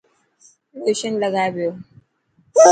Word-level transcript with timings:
لوشن 0.79 1.13
لگائي 1.21 1.49
پيو. 1.55 1.71